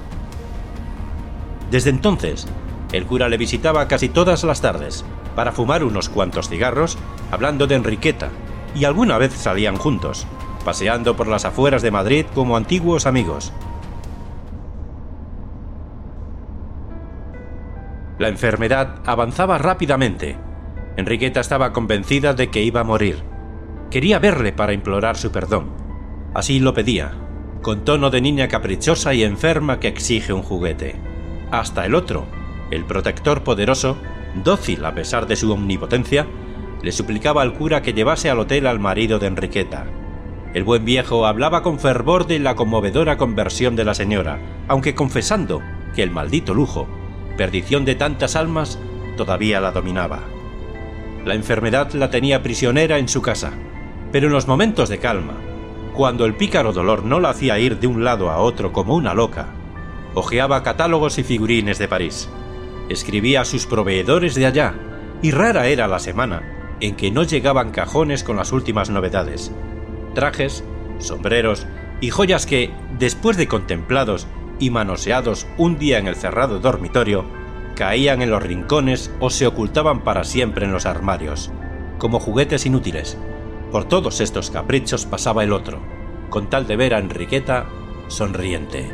Desde 1.71 1.89
entonces, 1.89 2.47
el 2.91 3.05
cura 3.05 3.29
le 3.29 3.37
visitaba 3.37 3.87
casi 3.87 4.09
todas 4.09 4.43
las 4.43 4.61
tardes 4.61 5.03
para 5.35 5.51
fumar 5.51 5.83
unos 5.83 6.09
cuantos 6.09 6.49
cigarros, 6.49 6.97
hablando 7.31 7.65
de 7.65 7.75
Enriqueta, 7.75 8.29
y 8.75 8.85
alguna 8.85 9.17
vez 9.17 9.33
salían 9.33 9.77
juntos, 9.77 10.27
paseando 10.63 11.15
por 11.15 11.27
las 11.27 11.45
afueras 11.45 11.81
de 11.81 11.91
Madrid 11.91 12.25
como 12.33 12.55
antiguos 12.55 13.07
amigos. 13.07 13.51
La 18.19 18.27
enfermedad 18.27 19.01
avanzaba 19.05 19.57
rápidamente. 19.57 20.37
Enriqueta 20.97 21.39
estaba 21.39 21.73
convencida 21.73 22.33
de 22.33 22.51
que 22.51 22.61
iba 22.61 22.81
a 22.81 22.83
morir. 22.83 23.23
Quería 23.89 24.19
verle 24.19 24.53
para 24.53 24.73
implorar 24.73 25.17
su 25.17 25.31
perdón. 25.31 25.71
Así 26.35 26.59
lo 26.59 26.73
pedía, 26.73 27.11
con 27.63 27.83
tono 27.83 28.11
de 28.11 28.21
niña 28.21 28.47
caprichosa 28.47 29.15
y 29.15 29.23
enferma 29.23 29.79
que 29.79 29.87
exige 29.87 30.31
un 30.31 30.43
juguete. 30.43 30.95
Hasta 31.51 31.85
el 31.85 31.95
otro, 31.95 32.25
el 32.69 32.85
protector 32.85 33.43
poderoso, 33.43 33.97
dócil 34.43 34.85
a 34.85 34.93
pesar 34.93 35.25
de 35.25 35.35
su 35.35 35.51
omnipotencia, 35.51 36.27
le 36.83 36.91
suplicaba 36.91 37.41
al 37.41 37.53
cura 37.53 37.81
que 37.81 37.93
llevase 37.93 38.29
al 38.29 38.39
hotel 38.39 38.67
al 38.67 38.79
marido 38.79 39.17
de 39.17 39.27
Enriqueta. 39.27 39.85
El 40.53 40.63
buen 40.63 40.85
viejo 40.85 41.25
hablaba 41.25 41.63
con 41.63 41.79
fervor 41.79 42.27
de 42.27 42.37
la 42.37 42.55
conmovedora 42.55 43.17
conversión 43.17 43.75
de 43.75 43.85
la 43.85 43.95
señora, 43.95 44.39
aunque 44.67 44.93
confesando 44.93 45.61
que 45.95 46.03
el 46.03 46.11
maldito 46.11 46.53
lujo, 46.53 46.87
perdición 47.37 47.85
de 47.85 47.95
tantas 47.95 48.35
almas, 48.35 48.79
todavía 49.17 49.59
la 49.59 49.71
dominaba. 49.71 50.21
La 51.25 51.35
enfermedad 51.35 51.91
la 51.93 52.09
tenía 52.09 52.43
prisionera 52.43 52.97
en 52.97 53.07
su 53.07 53.21
casa, 53.21 53.53
pero 54.11 54.27
en 54.27 54.33
los 54.33 54.47
momentos 54.47 54.89
de 54.89 54.99
calma, 54.99 55.35
cuando 55.93 56.25
el 56.25 56.35
pícaro 56.35 56.73
dolor 56.73 57.03
no 57.03 57.19
la 57.19 57.29
hacía 57.29 57.59
ir 57.59 57.79
de 57.79 57.87
un 57.87 58.03
lado 58.03 58.29
a 58.29 58.37
otro 58.39 58.73
como 58.73 58.95
una 58.95 59.13
loca, 59.13 59.47
hojeaba 60.15 60.63
catálogos 60.63 61.17
y 61.17 61.23
figurines 61.23 61.79
de 61.79 61.87
París, 61.87 62.29
escribía 62.89 63.41
a 63.41 63.45
sus 63.45 63.65
proveedores 63.65 64.35
de 64.35 64.45
allá, 64.45 64.75
y 65.21 65.31
rara 65.31 65.67
era 65.67 65.87
la 65.87 65.99
semana 65.99 66.77
en 66.79 66.95
que 66.95 67.11
no 67.11 67.23
llegaban 67.23 67.71
cajones 67.71 68.23
con 68.23 68.35
las 68.35 68.51
últimas 68.51 68.89
novedades, 68.89 69.51
trajes, 70.13 70.63
sombreros 70.99 71.65
y 72.01 72.09
joyas 72.09 72.45
que, 72.45 72.71
después 72.99 73.37
de 73.37 73.47
contemplados 73.47 74.27
y 74.63 74.69
manoseados 74.69 75.45
un 75.57 75.77
día 75.77 75.99
en 75.99 76.07
el 76.07 76.15
cerrado 76.15 76.59
dormitorio, 76.59 77.25
caían 77.75 78.21
en 78.21 78.29
los 78.29 78.41
rincones 78.41 79.11
o 79.19 79.29
se 79.29 79.45
ocultaban 79.45 80.03
para 80.05 80.23
siempre 80.23 80.65
en 80.65 80.71
los 80.71 80.85
armarios, 80.85 81.51
como 81.97 82.19
juguetes 82.19 82.65
inútiles. 82.65 83.17
Por 83.71 83.85
todos 83.85 84.21
estos 84.21 84.51
caprichos 84.51 85.05
pasaba 85.05 85.43
el 85.43 85.51
otro, 85.51 85.81
con 86.29 86.49
tal 86.49 86.65
de 86.65 86.77
ver 86.77 86.93
a 86.93 86.99
Enriqueta 86.99 87.65
sonriente. 88.07 88.89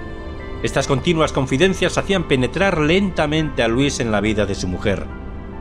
Estas 0.63 0.87
continuas 0.87 1.33
confidencias 1.33 1.99
hacían 1.99 2.27
penetrar 2.27 2.79
lentamente 2.79 3.61
a 3.61 3.67
Luis 3.67 3.99
en 3.99 4.11
la 4.11 4.21
vida 4.21 4.47
de 4.47 4.55
su 4.55 4.67
mujer. 4.67 5.05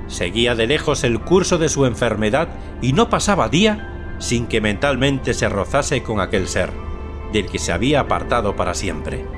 Seguía 0.07 0.55
de 0.55 0.67
lejos 0.67 1.05
el 1.05 1.21
curso 1.21 1.59
de 1.59 1.69
su 1.69 1.85
enfermedad 1.85 2.49
y 2.81 2.95
no 2.95 3.11
pasaba 3.11 3.51
día 3.51 4.17
sin 4.19 4.47
que 4.47 4.63
mentalmente 4.63 5.35
se 5.35 5.51
rozase 5.51 6.03
con 6.03 6.21
aquel 6.21 6.49
ser, 6.49 6.73
del 7.31 7.47
que 7.47 7.59
se 7.59 7.73
había 7.73 8.01
apartado 8.01 8.57
para 8.57 8.75
siempre. 8.75 9.38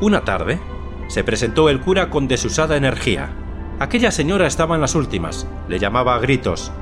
Una 0.00 0.24
tarde, 0.24 0.58
se 1.06 1.22
presentó 1.22 1.68
el 1.68 1.80
cura 1.80 2.10
con 2.10 2.26
desusada 2.26 2.76
energía. 2.76 3.30
Aquella 3.78 4.10
señora 4.10 4.46
estaba 4.46 4.74
en 4.74 4.80
las 4.80 4.94
últimas, 4.94 5.46
le 5.68 5.78
llamaba 5.78 6.14
a 6.14 6.18
gritos. 6.18 6.72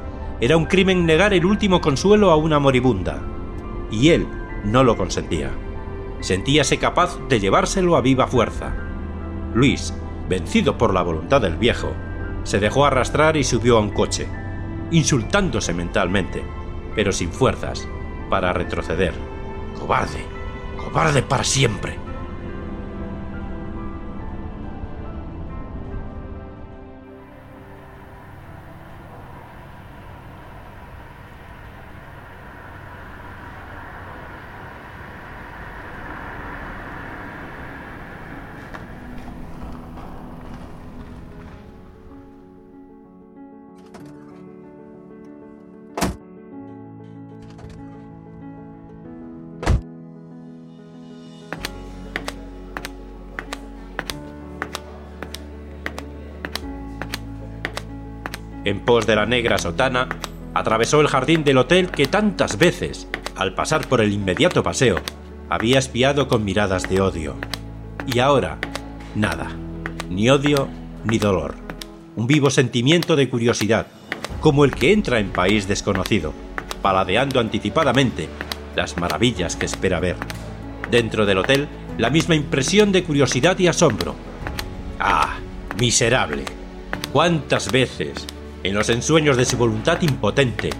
Era 0.40 0.56
un 0.56 0.64
crimen 0.64 1.04
negar 1.04 1.34
el 1.34 1.44
último 1.44 1.80
consuelo 1.80 2.30
a 2.30 2.36
una 2.36 2.58
moribunda. 2.58 3.20
Y 3.90 4.10
él 4.10 4.26
no 4.64 4.82
lo 4.82 4.96
consentía. 4.96 5.50
Sentíase 6.20 6.78
capaz 6.78 7.18
de 7.28 7.38
llevárselo 7.38 7.96
a 7.96 8.00
viva 8.00 8.26
fuerza. 8.26 8.74
Luis, 9.54 9.92
vencido 10.28 10.78
por 10.78 10.94
la 10.94 11.02
voluntad 11.02 11.40
del 11.42 11.56
viejo, 11.56 11.92
se 12.44 12.60
dejó 12.60 12.86
arrastrar 12.86 13.36
y 13.36 13.44
subió 13.44 13.76
a 13.76 13.80
un 13.80 13.90
coche, 13.90 14.26
insultándose 14.90 15.74
mentalmente, 15.74 16.42
pero 16.94 17.12
sin 17.12 17.30
fuerzas, 17.30 17.86
para 18.30 18.52
retroceder. 18.52 19.14
Cobarde, 19.78 20.24
cobarde 20.76 21.22
para 21.22 21.44
siempre. 21.44 22.01
De 58.84 59.16
la 59.16 59.26
negra 59.26 59.58
sotana, 59.58 60.08
atravesó 60.54 61.00
el 61.00 61.06
jardín 61.06 61.44
del 61.44 61.58
hotel 61.58 61.90
que 61.90 62.06
tantas 62.06 62.58
veces, 62.58 63.08
al 63.36 63.54
pasar 63.54 63.88
por 63.88 64.00
el 64.00 64.12
inmediato 64.12 64.62
paseo, 64.62 64.96
había 65.48 65.78
espiado 65.78 66.28
con 66.28 66.44
miradas 66.44 66.88
de 66.90 67.00
odio. 67.00 67.36
Y 68.06 68.18
ahora, 68.18 68.58
nada, 69.14 69.50
ni 70.10 70.28
odio 70.28 70.68
ni 71.04 71.18
dolor. 71.18 71.54
Un 72.16 72.26
vivo 72.26 72.50
sentimiento 72.50 73.16
de 73.16 73.30
curiosidad, 73.30 73.86
como 74.40 74.64
el 74.64 74.72
que 74.74 74.92
entra 74.92 75.20
en 75.20 75.30
país 75.30 75.66
desconocido, 75.68 76.34
paladeando 76.82 77.40
anticipadamente 77.40 78.28
las 78.76 78.98
maravillas 78.98 79.56
que 79.56 79.66
espera 79.66 80.00
ver. 80.00 80.16
Dentro 80.90 81.24
del 81.24 81.38
hotel, 81.38 81.68
la 81.96 82.10
misma 82.10 82.34
impresión 82.34 82.92
de 82.92 83.04
curiosidad 83.04 83.58
y 83.58 83.68
asombro. 83.68 84.14
¡Ah! 84.98 85.38
Miserable. 85.78 86.44
¿Cuántas 87.12 87.72
veces, 87.72 88.26
en 88.62 88.74
los 88.74 88.88
ensueños 88.88 89.36
de 89.36 89.44
su 89.44 89.56
voluntad 89.56 90.00
impotente, 90.02 90.70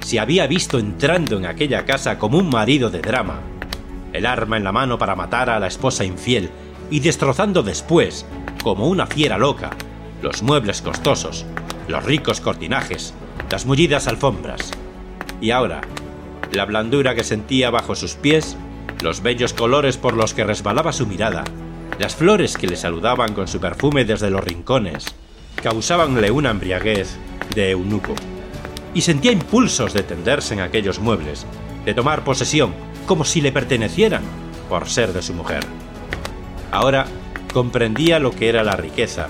se 0.00 0.20
había 0.20 0.46
visto 0.46 0.78
entrando 0.78 1.36
en 1.36 1.46
aquella 1.46 1.84
casa 1.84 2.18
como 2.18 2.38
un 2.38 2.48
marido 2.48 2.90
de 2.90 3.00
drama, 3.00 3.40
el 4.12 4.24
arma 4.26 4.56
en 4.56 4.64
la 4.64 4.72
mano 4.72 4.98
para 4.98 5.16
matar 5.16 5.50
a 5.50 5.60
la 5.60 5.66
esposa 5.66 6.04
infiel 6.04 6.50
y 6.90 7.00
destrozando 7.00 7.62
después, 7.62 8.24
como 8.62 8.88
una 8.88 9.06
fiera 9.06 9.38
loca, 9.38 9.70
los 10.22 10.42
muebles 10.42 10.80
costosos, 10.80 11.44
los 11.88 12.04
ricos 12.04 12.40
cortinajes, 12.40 13.14
las 13.50 13.66
mullidas 13.66 14.06
alfombras. 14.08 14.70
Y 15.40 15.50
ahora, 15.50 15.82
la 16.52 16.64
blandura 16.64 17.14
que 17.14 17.24
sentía 17.24 17.70
bajo 17.70 17.94
sus 17.94 18.14
pies, 18.14 18.56
los 19.02 19.22
bellos 19.22 19.52
colores 19.52 19.96
por 19.96 20.14
los 20.14 20.32
que 20.32 20.44
resbalaba 20.44 20.92
su 20.92 21.06
mirada, 21.06 21.44
las 21.98 22.14
flores 22.14 22.56
que 22.56 22.66
le 22.66 22.76
saludaban 22.76 23.34
con 23.34 23.48
su 23.48 23.60
perfume 23.60 24.04
desde 24.04 24.30
los 24.30 24.42
rincones, 24.42 25.06
causábanle 25.62 26.30
una 26.30 26.50
embriaguez 26.50 27.16
de 27.54 27.70
eunuco. 27.70 28.14
Y 28.94 29.02
sentía 29.02 29.32
impulsos 29.32 29.92
de 29.92 30.02
tenderse 30.02 30.54
en 30.54 30.60
aquellos 30.60 31.00
muebles, 31.00 31.46
de 31.84 31.94
tomar 31.94 32.24
posesión, 32.24 32.74
como 33.06 33.24
si 33.24 33.40
le 33.40 33.52
pertenecieran, 33.52 34.22
por 34.68 34.88
ser 34.88 35.12
de 35.12 35.22
su 35.22 35.34
mujer. 35.34 35.64
Ahora 36.72 37.06
comprendía 37.52 38.18
lo 38.18 38.32
que 38.32 38.48
era 38.48 38.64
la 38.64 38.76
riqueza 38.76 39.28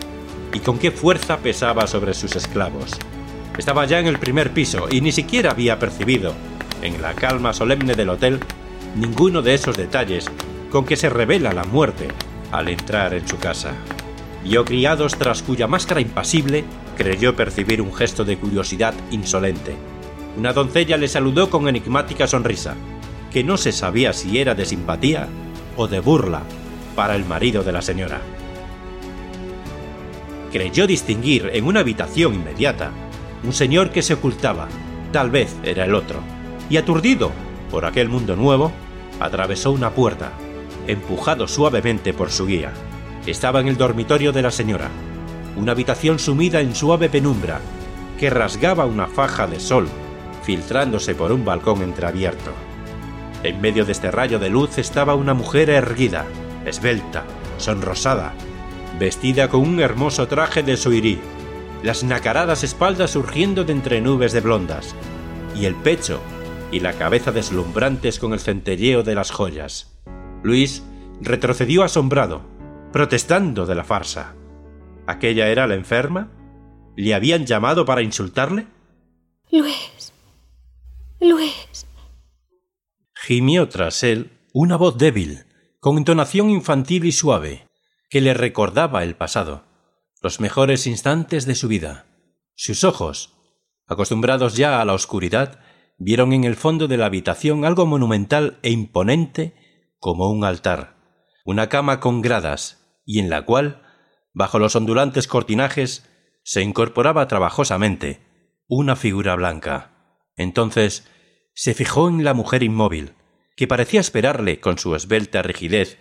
y 0.52 0.60
con 0.60 0.78
qué 0.78 0.90
fuerza 0.90 1.38
pesaba 1.38 1.86
sobre 1.86 2.14
sus 2.14 2.34
esclavos. 2.36 2.92
Estaba 3.58 3.84
ya 3.86 3.98
en 4.00 4.06
el 4.06 4.18
primer 4.18 4.52
piso 4.52 4.86
y 4.90 5.00
ni 5.00 5.12
siquiera 5.12 5.50
había 5.50 5.78
percibido, 5.78 6.34
en 6.82 7.00
la 7.00 7.14
calma 7.14 7.52
solemne 7.52 7.94
del 7.94 8.10
hotel, 8.10 8.40
ninguno 8.94 9.42
de 9.42 9.54
esos 9.54 9.76
detalles 9.76 10.26
con 10.70 10.84
que 10.84 10.96
se 10.96 11.08
revela 11.08 11.52
la 11.52 11.64
muerte 11.64 12.08
al 12.52 12.68
entrar 12.68 13.14
en 13.14 13.26
su 13.26 13.38
casa. 13.38 13.72
Vio 14.46 14.64
criados 14.64 15.16
tras 15.16 15.42
cuya 15.42 15.66
máscara 15.66 16.00
impasible 16.00 16.64
creyó 16.96 17.34
percibir 17.34 17.82
un 17.82 17.92
gesto 17.92 18.24
de 18.24 18.38
curiosidad 18.38 18.94
insolente. 19.10 19.74
Una 20.38 20.52
doncella 20.52 20.96
le 20.96 21.08
saludó 21.08 21.50
con 21.50 21.66
enigmática 21.66 22.28
sonrisa, 22.28 22.76
que 23.32 23.42
no 23.42 23.56
se 23.56 23.72
sabía 23.72 24.12
si 24.12 24.38
era 24.38 24.54
de 24.54 24.64
simpatía 24.64 25.26
o 25.76 25.88
de 25.88 25.98
burla 25.98 26.42
para 26.94 27.16
el 27.16 27.24
marido 27.24 27.64
de 27.64 27.72
la 27.72 27.82
señora. 27.82 28.20
Creyó 30.52 30.86
distinguir 30.86 31.50
en 31.52 31.64
una 31.64 31.80
habitación 31.80 32.34
inmediata 32.34 32.92
un 33.42 33.52
señor 33.52 33.90
que 33.90 34.02
se 34.02 34.14
ocultaba, 34.14 34.68
tal 35.10 35.28
vez 35.28 35.56
era 35.64 35.86
el 35.86 35.94
otro, 35.96 36.20
y 36.70 36.76
aturdido 36.76 37.32
por 37.68 37.84
aquel 37.84 38.08
mundo 38.08 38.36
nuevo, 38.36 38.70
atravesó 39.18 39.72
una 39.72 39.90
puerta, 39.90 40.30
empujado 40.86 41.48
suavemente 41.48 42.14
por 42.14 42.30
su 42.30 42.46
guía. 42.46 42.72
Estaba 43.26 43.60
en 43.60 43.66
el 43.66 43.76
dormitorio 43.76 44.32
de 44.32 44.42
la 44.42 44.52
señora, 44.52 44.88
una 45.56 45.72
habitación 45.72 46.20
sumida 46.20 46.60
en 46.60 46.76
suave 46.76 47.08
penumbra, 47.08 47.60
que 48.18 48.30
rasgaba 48.30 48.84
una 48.86 49.08
faja 49.08 49.48
de 49.48 49.58
sol, 49.58 49.88
filtrándose 50.44 51.16
por 51.16 51.32
un 51.32 51.44
balcón 51.44 51.82
entreabierto. 51.82 52.52
En 53.42 53.60
medio 53.60 53.84
de 53.84 53.92
este 53.92 54.12
rayo 54.12 54.38
de 54.38 54.48
luz 54.48 54.78
estaba 54.78 55.16
una 55.16 55.34
mujer 55.34 55.70
erguida, 55.70 56.24
esbelta, 56.64 57.24
sonrosada, 57.58 58.32
vestida 58.98 59.48
con 59.48 59.60
un 59.60 59.80
hermoso 59.80 60.28
traje 60.28 60.62
de 60.62 60.76
suirí, 60.76 61.18
las 61.82 62.04
nacaradas 62.04 62.62
espaldas 62.62 63.10
surgiendo 63.10 63.64
de 63.64 63.72
entre 63.72 64.00
nubes 64.00 64.32
de 64.32 64.40
blondas, 64.40 64.94
y 65.56 65.64
el 65.64 65.74
pecho 65.74 66.20
y 66.70 66.78
la 66.78 66.92
cabeza 66.92 67.32
deslumbrantes 67.32 68.20
con 68.20 68.32
el 68.32 68.40
centelleo 68.40 69.02
de 69.02 69.16
las 69.16 69.32
joyas. 69.32 69.92
Luis 70.44 70.84
retrocedió 71.20 71.82
asombrado, 71.82 72.55
protestando 72.92 73.66
de 73.66 73.74
la 73.74 73.84
farsa. 73.84 74.34
¿Aquella 75.06 75.48
era 75.48 75.66
la 75.66 75.74
enferma? 75.74 76.32
¿Le 76.96 77.14
habían 77.14 77.46
llamado 77.46 77.84
para 77.84 78.02
insultarle? 78.02 78.66
Luis. 79.52 80.12
Luis. 81.20 81.86
Gimió 83.14 83.68
tras 83.68 84.02
él 84.02 84.30
una 84.52 84.76
voz 84.76 84.96
débil, 84.98 85.44
con 85.80 85.98
entonación 85.98 86.50
infantil 86.50 87.04
y 87.04 87.12
suave, 87.12 87.68
que 88.08 88.20
le 88.20 88.34
recordaba 88.34 89.04
el 89.04 89.14
pasado, 89.14 89.64
los 90.22 90.40
mejores 90.40 90.86
instantes 90.86 91.44
de 91.44 91.54
su 91.54 91.68
vida. 91.68 92.06
Sus 92.54 92.84
ojos, 92.84 93.34
acostumbrados 93.86 94.56
ya 94.56 94.80
a 94.80 94.84
la 94.84 94.94
oscuridad, 94.94 95.60
vieron 95.98 96.32
en 96.32 96.44
el 96.44 96.56
fondo 96.56 96.88
de 96.88 96.96
la 96.96 97.06
habitación 97.06 97.64
algo 97.64 97.86
monumental 97.86 98.58
e 98.62 98.70
imponente 98.70 99.54
como 99.98 100.30
un 100.30 100.44
altar, 100.44 100.95
una 101.46 101.68
cama 101.68 102.00
con 102.00 102.22
gradas, 102.22 103.00
y 103.04 103.20
en 103.20 103.30
la 103.30 103.42
cual, 103.42 103.80
bajo 104.34 104.58
los 104.58 104.74
ondulantes 104.74 105.28
cortinajes, 105.28 106.04
se 106.42 106.60
incorporaba 106.60 107.28
trabajosamente 107.28 108.20
una 108.66 108.96
figura 108.96 109.36
blanca. 109.36 109.92
Entonces 110.36 111.08
se 111.54 111.72
fijó 111.72 112.08
en 112.08 112.24
la 112.24 112.34
mujer 112.34 112.64
inmóvil, 112.64 113.14
que 113.56 113.68
parecía 113.68 114.00
esperarle 114.00 114.58
con 114.58 114.76
su 114.76 114.96
esbelta 114.96 115.40
rigidez 115.42 115.98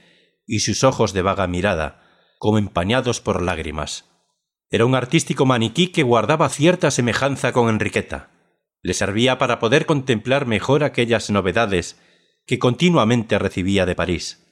y 0.47 0.61
sus 0.61 0.83
ojos 0.83 1.13
de 1.13 1.21
vaga 1.21 1.45
mirada, 1.45 2.01
como 2.39 2.57
empañados 2.57 3.21
por 3.21 3.43
lágrimas. 3.43 4.05
Era 4.71 4.87
un 4.87 4.95
artístico 4.95 5.45
maniquí 5.45 5.89
que 5.89 6.01
guardaba 6.01 6.49
cierta 6.49 6.89
semejanza 6.89 7.53
con 7.53 7.69
Enriqueta. 7.69 8.31
Le 8.81 8.95
servía 8.95 9.37
para 9.37 9.59
poder 9.59 9.85
contemplar 9.85 10.47
mejor 10.47 10.83
aquellas 10.83 11.29
novedades 11.29 12.01
que 12.47 12.57
continuamente 12.57 13.37
recibía 13.37 13.85
de 13.85 13.93
París. 13.93 14.44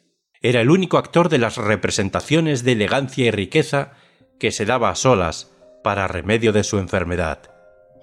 Era 0.43 0.60
el 0.60 0.69
único 0.69 0.97
actor 0.97 1.29
de 1.29 1.38
las 1.38 1.56
representaciones 1.56 2.65
de 2.65 2.73
elegancia 2.73 3.25
y 3.25 3.32
riqueza 3.32 3.93
que 4.39 4.51
se 4.51 4.65
daba 4.65 4.89
a 4.89 4.95
solas 4.95 5.49
para 5.84 6.08
remedio 6.08 6.51
de 6.51 6.65
su 6.65 6.79
enfermedad. 6.79 7.39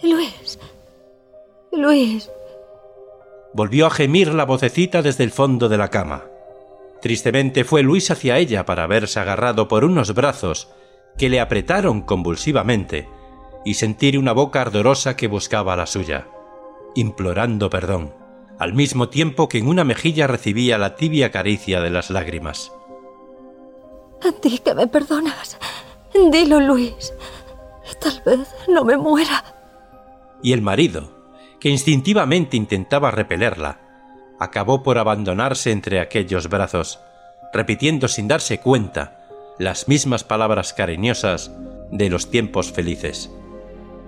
Luis. 0.02 0.58
Luis. 1.70 2.30
Volvió 3.52 3.86
a 3.86 3.90
gemir 3.90 4.32
la 4.32 4.46
vocecita 4.46 5.02
desde 5.02 5.24
el 5.24 5.32
fondo 5.32 5.68
de 5.68 5.76
la 5.76 5.88
cama. 5.88 6.24
Tristemente 7.02 7.64
fue 7.64 7.82
Luis 7.82 8.10
hacia 8.10 8.38
ella 8.38 8.64
para 8.64 8.86
verse 8.86 9.20
agarrado 9.20 9.68
por 9.68 9.84
unos 9.84 10.14
brazos 10.14 10.68
que 11.18 11.28
le 11.28 11.40
apretaron 11.40 12.00
convulsivamente 12.00 13.06
y 13.66 13.74
sentir 13.74 14.18
una 14.18 14.32
boca 14.32 14.62
ardorosa 14.62 15.14
que 15.14 15.28
buscaba 15.28 15.76
la 15.76 15.86
suya, 15.86 16.28
implorando 16.94 17.68
perdón, 17.68 18.14
al 18.60 18.74
mismo 18.74 19.08
tiempo 19.08 19.48
que 19.48 19.56
en 19.56 19.68
una 19.68 19.84
mejilla 19.84 20.26
recibía 20.26 20.76
la 20.76 20.94
tibia 20.94 21.30
caricia 21.30 21.80
de 21.80 21.88
las 21.88 22.10
lágrimas. 22.10 22.70
Di 24.42 24.58
que 24.58 24.74
me 24.74 24.86
perdonas. 24.86 25.56
Dilo, 26.30 26.60
Luis. 26.60 27.14
Tal 28.00 28.22
vez 28.26 28.48
no 28.68 28.84
me 28.84 28.98
muera. 28.98 29.42
Y 30.42 30.52
el 30.52 30.60
marido, 30.60 31.10
que 31.58 31.70
instintivamente 31.70 32.58
intentaba 32.58 33.10
repelerla, 33.10 33.80
acabó 34.38 34.82
por 34.82 34.98
abandonarse 34.98 35.72
entre 35.72 35.98
aquellos 35.98 36.50
brazos, 36.50 37.00
repitiendo 37.54 38.08
sin 38.08 38.28
darse 38.28 38.60
cuenta 38.60 39.26
las 39.58 39.88
mismas 39.88 40.22
palabras 40.22 40.74
cariñosas 40.74 41.50
de 41.90 42.10
los 42.10 42.30
tiempos 42.30 42.72
felices. 42.72 43.30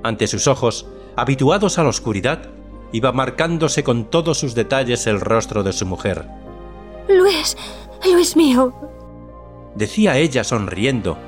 Ante 0.03 0.27
sus 0.27 0.47
ojos, 0.47 0.87
habituados 1.17 1.79
a 1.79 1.85
la 1.85 1.88
oscuridad, 1.88 2.51
iba 2.93 3.13
marcándose 3.13 3.83
con 3.83 4.05
todos 4.05 4.39
sus 4.39 4.55
detalles 4.55 5.07
el 5.07 5.21
rostro 5.21 5.63
de 5.63 5.73
su 5.73 5.87
mujer. 5.87 6.29
Luis, 7.09 7.57
Luis 8.05 8.37
mío. 8.37 8.73
Decía 9.75 10.19
ella 10.19 10.45
sonriendo, 10.45 11.19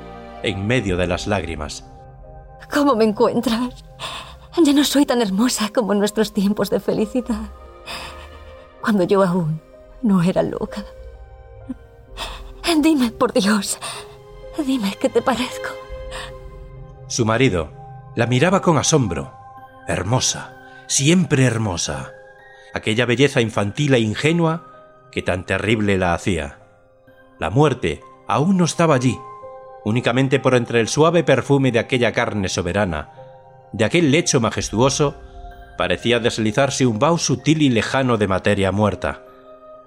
en 0.43 0.67
medio 0.67 0.95
de 0.95 1.07
las 1.07 1.27
lágrimas. 1.27 1.83
¿Cómo 2.71 2.95
me 2.95 3.05
encuentras? 3.05 3.83
Ya 4.63 4.73
no 4.73 4.83
soy 4.83 5.05
tan 5.05 5.21
hermosa 5.21 5.69
como 5.73 5.93
en 5.93 5.99
nuestros 5.99 6.31
tiempos 6.31 6.69
de 6.69 6.79
felicidad. 6.79 7.49
Cuando 8.81 9.03
yo 9.03 9.23
aún 9.23 9.61
no 10.01 10.21
era 10.21 10.43
loca. 10.43 10.85
Dime, 12.77 13.11
por 13.11 13.33
Dios, 13.33 13.79
dime 14.65 14.95
qué 14.99 15.09
te 15.09 15.21
parezco. 15.21 15.69
Su 17.07 17.25
marido 17.25 17.69
la 18.15 18.27
miraba 18.27 18.61
con 18.61 18.77
asombro. 18.77 19.33
Hermosa, 19.87 20.54
siempre 20.87 21.45
hermosa. 21.45 22.13
Aquella 22.73 23.05
belleza 23.05 23.41
infantil 23.41 23.93
e 23.93 23.99
ingenua 23.99 25.07
que 25.11 25.21
tan 25.21 25.45
terrible 25.45 25.97
la 25.97 26.13
hacía. 26.13 26.59
La 27.39 27.49
muerte 27.49 28.01
aún 28.27 28.57
no 28.57 28.65
estaba 28.65 28.95
allí, 28.95 29.17
únicamente 29.83 30.39
por 30.39 30.55
entre 30.55 30.79
el 30.79 30.87
suave 30.87 31.23
perfume 31.23 31.71
de 31.71 31.79
aquella 31.79 32.11
carne 32.11 32.49
soberana, 32.49 33.11
de 33.71 33.85
aquel 33.85 34.11
lecho 34.11 34.39
majestuoso, 34.39 35.15
parecía 35.77 36.19
deslizarse 36.19 36.85
un 36.85 36.99
vaho 36.99 37.17
sutil 37.17 37.61
y 37.61 37.69
lejano 37.69 38.17
de 38.17 38.27
materia 38.27 38.71
muerta, 38.71 39.23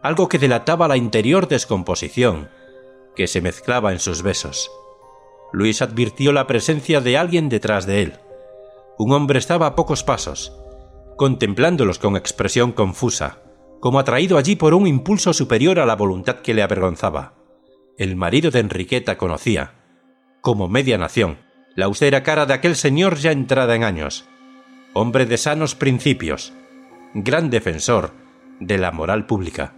algo 0.03 0.29
que 0.29 0.39
delataba 0.39 0.89
la 0.89 0.97
interior 0.97 1.49
descomposición 1.49 2.49
que 3.17 3.27
se 3.27 3.41
mezclaba 3.41 3.93
en 3.93 3.99
sus 3.99 4.23
besos. 4.23 4.71
Luis 5.53 5.83
advirtió 5.83 6.33
la 6.33 6.47
presencia 6.47 7.01
de 7.01 7.17
alguien 7.17 7.49
detrás 7.49 7.87
de 7.87 8.03
él. 8.03 8.15
Un 8.99 9.13
hombre 9.13 9.39
estaba 9.39 9.67
a 9.67 9.75
pocos 9.75 10.05
pasos, 10.05 10.53
contemplándolos 11.19 11.99
con 11.99 12.17
expresión 12.17 12.73
confusa, 12.73 13.43
como 13.81 13.99
atraído 13.99 14.39
allí 14.39 14.57
por 14.57 14.73
un 14.73 14.87
impulso 14.87 15.35
superior 15.35 15.81
a 15.81 15.85
la 15.85 15.97
voluntad 15.97 16.37
que 16.37 16.55
le 16.55 16.63
avergonzaba. 16.63 17.35
El 17.99 18.17
marido 18.17 18.51
de 18.51 18.61
Enriqueta 18.61 19.19
conocía, 19.19 19.75
como 20.41 20.69
media 20.69 20.97
nación, 20.97 21.39
la 21.75 21.87
austera 21.87 22.23
cara 22.23 22.47
de 22.47 22.55
aquel 22.55 22.77
señor 22.77 23.17
ya 23.17 23.33
entrada 23.33 23.75
en 23.75 23.83
años, 23.83 24.27
hombre 24.95 25.27
de 25.27 25.37
sanos 25.37 25.75
principios, 25.75 26.53
gran 27.15 27.51
defensor 27.51 28.13
de 28.61 28.79
la 28.79 28.93
moral 28.93 29.27
pública. 29.27 29.75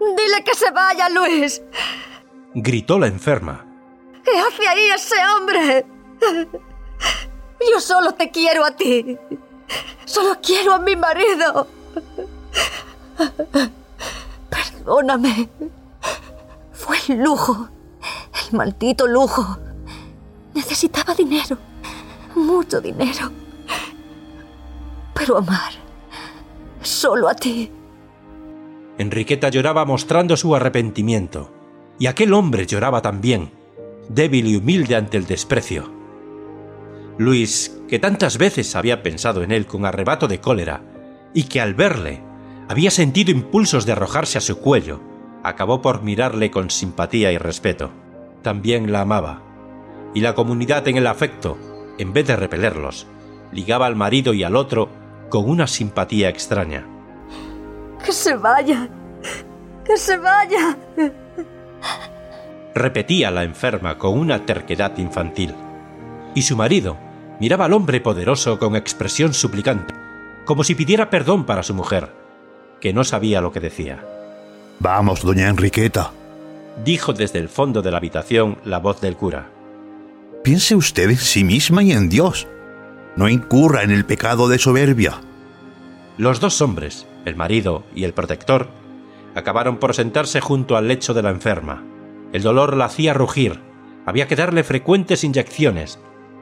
Dile 0.00 0.42
que 0.42 0.54
se 0.54 0.70
vaya, 0.70 1.10
Luis 1.10 1.62
gritó 2.54 2.98
la 2.98 3.08
enferma. 3.08 3.66
¿Qué 4.24 4.30
hace 4.40 4.66
ahí 4.66 4.88
ese 4.94 5.16
hombre? 5.36 5.86
Yo 7.70 7.80
solo 7.80 8.12
te 8.12 8.30
quiero 8.30 8.64
a 8.64 8.70
ti. 8.70 9.18
Solo 10.04 10.36
quiero 10.42 10.74
a 10.74 10.78
mi 10.78 10.96
marido. 10.96 11.66
Perdóname. 14.50 15.48
Fue 16.72 16.96
el 17.08 17.22
lujo. 17.22 17.68
El 18.48 18.56
maldito 18.56 19.06
lujo. 19.06 19.58
Necesitaba 20.54 21.14
dinero. 21.14 21.58
mucho 22.34 22.80
dinero. 22.80 23.30
Pero 25.14 25.38
amar 25.38 25.86
solo 26.86 27.28
a 27.28 27.34
ti. 27.34 27.70
Enriqueta 28.98 29.48
lloraba 29.50 29.84
mostrando 29.84 30.36
su 30.36 30.54
arrepentimiento, 30.54 31.52
y 31.98 32.06
aquel 32.06 32.32
hombre 32.32 32.66
lloraba 32.66 33.02
también, 33.02 33.50
débil 34.08 34.46
y 34.46 34.56
humilde 34.56 34.96
ante 34.96 35.18
el 35.18 35.26
desprecio. 35.26 35.95
Luis, 37.18 37.80
que 37.88 37.98
tantas 37.98 38.36
veces 38.36 38.76
había 38.76 39.02
pensado 39.02 39.42
en 39.42 39.50
él 39.50 39.66
con 39.66 39.86
arrebato 39.86 40.28
de 40.28 40.40
cólera, 40.40 40.82
y 41.32 41.44
que 41.44 41.60
al 41.60 41.74
verle 41.74 42.22
había 42.68 42.90
sentido 42.90 43.30
impulsos 43.30 43.86
de 43.86 43.92
arrojarse 43.92 44.38
a 44.38 44.42
su 44.42 44.58
cuello, 44.58 45.00
acabó 45.42 45.80
por 45.80 46.02
mirarle 46.02 46.50
con 46.50 46.70
simpatía 46.70 47.32
y 47.32 47.38
respeto. 47.38 47.90
También 48.42 48.92
la 48.92 49.02
amaba, 49.02 49.42
y 50.14 50.20
la 50.20 50.34
comunidad 50.34 50.86
en 50.88 50.96
el 50.96 51.06
afecto, 51.06 51.56
en 51.98 52.12
vez 52.12 52.26
de 52.26 52.36
repelerlos, 52.36 53.06
ligaba 53.52 53.86
al 53.86 53.96
marido 53.96 54.34
y 54.34 54.44
al 54.44 54.56
otro 54.56 54.88
con 55.30 55.48
una 55.48 55.66
simpatía 55.66 56.28
extraña. 56.28 56.86
Que 58.04 58.12
se 58.12 58.34
vaya. 58.34 58.88
Que 59.84 59.96
se 59.96 60.16
vaya. 60.18 60.76
Repetía 62.74 63.30
la 63.30 63.44
enferma 63.44 63.96
con 63.96 64.18
una 64.18 64.44
terquedad 64.44 64.96
infantil. 64.98 65.54
Y 66.34 66.42
su 66.42 66.56
marido 66.56 66.98
miraba 67.40 67.66
al 67.66 67.72
hombre 67.72 68.00
poderoso 68.00 68.58
con 68.58 68.76
expresión 68.76 69.34
suplicante, 69.34 69.94
como 70.44 70.64
si 70.64 70.74
pidiera 70.74 71.10
perdón 71.10 71.44
para 71.44 71.62
su 71.62 71.74
mujer, 71.74 72.12
que 72.80 72.92
no 72.92 73.04
sabía 73.04 73.40
lo 73.40 73.52
que 73.52 73.60
decía. 73.60 74.04
Vamos, 74.78 75.22
doña 75.22 75.48
Enriqueta, 75.48 76.12
dijo 76.84 77.12
desde 77.12 77.38
el 77.38 77.48
fondo 77.48 77.82
de 77.82 77.90
la 77.90 77.98
habitación 77.98 78.58
la 78.64 78.78
voz 78.78 79.00
del 79.00 79.16
cura. 79.16 79.50
Piense 80.44 80.76
usted 80.76 81.10
en 81.10 81.16
sí 81.16 81.44
misma 81.44 81.82
y 81.82 81.92
en 81.92 82.08
Dios. 82.08 82.46
No 83.16 83.28
incurra 83.28 83.82
en 83.82 83.90
el 83.90 84.04
pecado 84.04 84.48
de 84.48 84.58
soberbia. 84.58 85.20
Los 86.18 86.38
dos 86.40 86.60
hombres, 86.60 87.06
el 87.24 87.34
marido 87.34 87.84
y 87.94 88.04
el 88.04 88.12
protector, 88.12 88.68
acabaron 89.34 89.78
por 89.78 89.94
sentarse 89.94 90.40
junto 90.40 90.76
al 90.76 90.88
lecho 90.88 91.14
de 91.14 91.22
la 91.22 91.30
enferma. 91.30 91.82
El 92.32 92.42
dolor 92.42 92.76
la 92.76 92.86
hacía 92.86 93.14
rugir, 93.14 93.60
había 94.06 94.28
que 94.28 94.36
darle 94.36 94.62
frecuentes 94.62 95.24
inyecciones, 95.24 95.98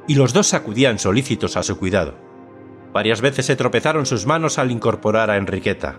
y 0.06 0.14
los 0.14 0.32
dos 0.32 0.54
acudían 0.54 0.98
solícitos 0.98 1.56
a 1.56 1.62
su 1.62 1.78
cuidado. 1.78 2.14
Varias 2.92 3.20
veces 3.20 3.46
se 3.46 3.56
tropezaron 3.56 4.06
sus 4.06 4.26
manos 4.26 4.58
al 4.58 4.70
incorporar 4.70 5.30
a 5.30 5.36
Enriqueta, 5.36 5.98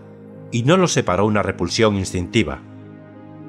y 0.51 0.63
no 0.63 0.77
los 0.77 0.93
separó 0.93 1.25
una 1.25 1.43
repulsión 1.43 1.95
instintiva. 1.97 2.61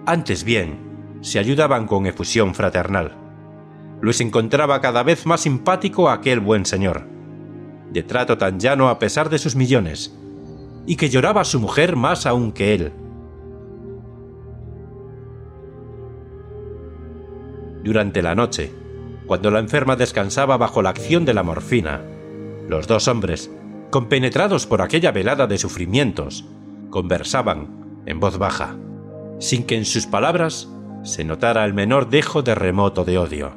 Antes 0.06 0.44
bien, 0.44 1.18
se 1.20 1.38
ayudaban 1.38 1.86
con 1.86 2.06
efusión 2.06 2.54
fraternal. 2.54 3.16
Luis 4.00 4.20
encontraba 4.20 4.80
cada 4.80 5.02
vez 5.02 5.26
más 5.26 5.42
simpático 5.42 6.08
a 6.08 6.14
aquel 6.14 6.40
buen 6.40 6.66
señor, 6.66 7.06
de 7.92 8.02
trato 8.02 8.36
tan 8.36 8.58
llano 8.58 8.88
a 8.88 8.98
pesar 8.98 9.30
de 9.30 9.38
sus 9.38 9.56
millones, 9.56 10.16
y 10.86 10.96
que 10.96 11.08
lloraba 11.08 11.42
a 11.42 11.44
su 11.44 11.60
mujer 11.60 11.96
más 11.96 12.26
aún 12.26 12.52
que 12.52 12.74
él. 12.74 12.92
Durante 17.82 18.22
la 18.22 18.34
noche, 18.34 18.72
cuando 19.26 19.50
la 19.50 19.58
enferma 19.58 19.96
descansaba 19.96 20.56
bajo 20.56 20.82
la 20.82 20.90
acción 20.90 21.24
de 21.24 21.34
la 21.34 21.42
morfina, 21.42 22.02
los 22.68 22.86
dos 22.86 23.08
hombres, 23.08 23.50
compenetrados 23.90 24.66
por 24.66 24.82
aquella 24.82 25.12
velada 25.12 25.46
de 25.46 25.58
sufrimientos, 25.58 26.44
conversaban 26.90 28.02
en 28.06 28.20
voz 28.20 28.38
baja, 28.38 28.76
sin 29.38 29.64
que 29.64 29.76
en 29.76 29.84
sus 29.84 30.06
palabras 30.06 30.68
se 31.02 31.24
notara 31.24 31.64
el 31.64 31.74
menor 31.74 32.08
dejo 32.08 32.42
de 32.42 32.54
remoto 32.54 33.04
de 33.04 33.18
odio. 33.18 33.52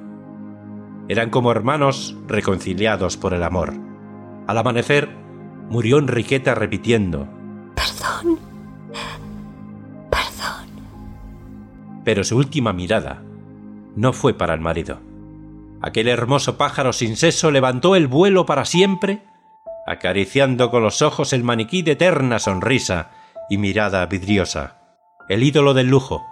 Eran 1.07 1.29
como 1.29 1.51
hermanos 1.51 2.15
reconciliados 2.27 3.17
por 3.17 3.33
el 3.33 3.43
amor. 3.43 3.73
Al 4.47 4.57
amanecer, 4.57 5.09
murió 5.69 5.97
Enriqueta 5.97 6.53
repitiendo, 6.55 7.27
Perdón. 7.75 8.39
Perdón. 10.09 10.83
pero 12.03 12.23
su 12.23 12.37
última 12.37 12.73
mirada 12.73 13.23
no 13.95 14.13
fue 14.13 14.33
para 14.33 14.53
el 14.53 14.61
marido. 14.61 15.08
Aquel 15.81 16.07
hermoso 16.07 16.57
pájaro 16.57 16.93
sin 16.93 17.15
seso 17.15 17.51
levantó 17.51 17.95
el 17.95 18.07
vuelo 18.07 18.45
para 18.45 18.65
siempre, 18.65 19.23
acariciando 19.85 20.71
con 20.71 20.83
los 20.83 21.01
ojos 21.01 21.33
el 21.33 21.43
maniquí 21.43 21.81
de 21.81 21.93
eterna 21.93 22.39
sonrisa 22.39 23.11
y 23.49 23.57
mirada 23.57 24.05
vidriosa, 24.05 24.77
el 25.29 25.43
ídolo 25.43 25.73
del 25.73 25.87
lujo, 25.87 26.25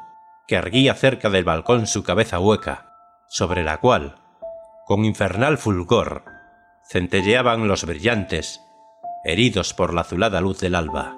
que 0.48 0.56
erguía 0.56 0.94
cerca 0.94 1.30
del 1.30 1.44
balcón 1.44 1.88
su 1.88 2.04
cabeza 2.04 2.40
hueca, 2.40 2.94
sobre 3.28 3.64
la 3.64 3.80
cual, 3.80 4.16
con 4.86 5.06
infernal 5.06 5.58
fulgor, 5.58 6.26
centelleaban 6.90 7.68
los 7.68 7.86
brillantes, 7.86 8.62
heridos 9.24 9.74
por 9.74 9.94
la 9.94 10.02
azulada 10.02 10.40
luz 10.42 10.60
del 10.60 10.76
alba. 10.76 11.18